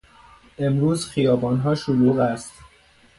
امروز 0.59 1.05
خیابانها 1.05 1.75
شلوغ 1.75 2.17
است. 2.19 2.53